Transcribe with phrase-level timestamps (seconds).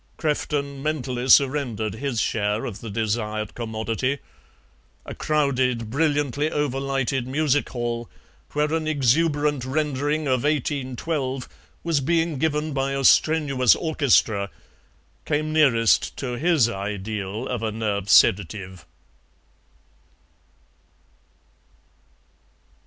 [0.17, 4.17] Crefton mentally surrendered his share of the desired commodity.
[5.05, 8.09] A crowded, brilliantly over lighted music hall,
[8.53, 11.47] where an exuberant rendering of "1812"
[11.83, 14.49] was being given by a strenuous orchestra,
[15.23, 18.87] came nearest to his ideal of a nerve sedative.